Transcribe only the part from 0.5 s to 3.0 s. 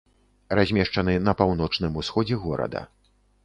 Размешчаны на паўночным усходзе горада.